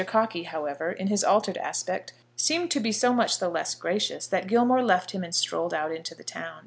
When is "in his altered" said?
0.91-1.57